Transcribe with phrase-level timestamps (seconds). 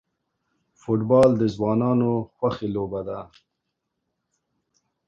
[0.79, 3.19] فوټبال د ځوانانو خوښی لوبه ده.